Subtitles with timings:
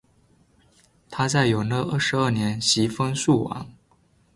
[1.11, 3.69] 他在永乐二十二年袭封肃王。